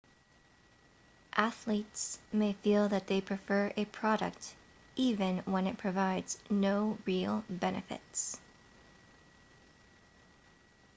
athletes 1.35 2.17
may 2.33 2.53
feel 2.53 2.89
that 2.89 3.05
they 3.05 3.21
prefer 3.21 3.71
a 3.77 3.85
product 3.85 4.55
even 4.95 5.37
when 5.45 5.67
it 5.67 5.77
provides 5.77 6.39
no 6.49 6.97
real 7.05 7.43
benefits 7.47 8.39